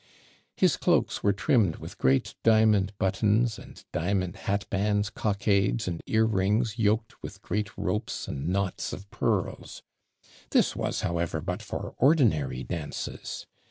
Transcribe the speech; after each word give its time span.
His 0.57 0.77
cloaks 0.77 1.21
were 1.21 1.31
trimmed 1.31 1.75
with 1.75 1.99
great 1.99 2.33
diamond 2.43 2.91
buttons, 2.97 3.59
and 3.59 3.85
diamond 3.93 4.33
hatbands, 4.35 5.11
cockades, 5.13 5.87
and 5.87 6.01
ear 6.07 6.25
rings 6.25 6.79
yoked 6.79 7.21
with 7.21 7.43
great 7.43 7.77
ropes 7.77 8.27
and 8.27 8.47
knots 8.47 8.93
of 8.93 9.07
pearls. 9.11 9.83
This 10.49 10.75
was, 10.75 11.01
however, 11.01 11.39
but 11.39 11.61
for 11.61 11.93
ordinary 11.99 12.63
dances. 12.63 13.45